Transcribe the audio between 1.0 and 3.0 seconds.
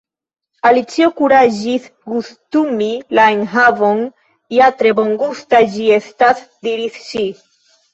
kuraĝis gustumi